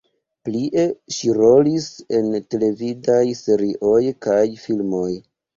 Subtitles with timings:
[0.47, 1.85] Plie ŝi rolis
[2.21, 5.09] en televidaj serioj kaj filmoj.